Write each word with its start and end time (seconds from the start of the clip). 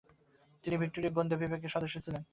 তিনি 0.63 0.75
ভিক্টোরিয়া 0.81 1.13
গোয়েন্দাবিভাগের 1.15 1.73
সদস্য 1.75 1.95
ছিলেন। 2.05 2.23